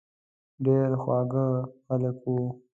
[0.65, 1.45] ډېر خواږه
[1.85, 2.39] خلک وو.